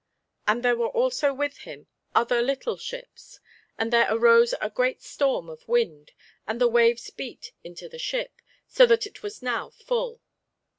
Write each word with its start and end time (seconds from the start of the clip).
And 0.47 0.63
there 0.63 0.75
were 0.75 0.87
also 0.89 1.31
with 1.31 1.57
him 1.59 1.85
other 2.15 2.41
little 2.41 2.75
ships. 2.75 3.39
And 3.77 3.93
there 3.93 4.07
arose 4.09 4.55
a 4.59 4.71
great 4.71 5.03
storm 5.03 5.47
of 5.47 5.67
wind, 5.67 6.13
and 6.47 6.59
the 6.59 6.67
waves 6.67 7.07
beat 7.11 7.51
into 7.63 7.87
the 7.87 7.99
ship, 7.99 8.41
so 8.67 8.87
that 8.87 9.05
it 9.05 9.21
was 9.21 9.43
now 9.43 9.69
full. 9.69 10.19